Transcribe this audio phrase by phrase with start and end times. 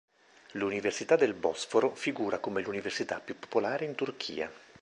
[0.53, 4.51] L'Università del Bosforo, figura come l'università più popolare in Turchia.